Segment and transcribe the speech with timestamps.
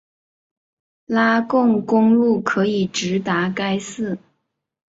[1.05, 4.17] 拉贡公路可以直达该寺。